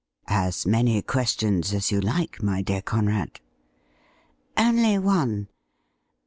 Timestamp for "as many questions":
0.47-1.75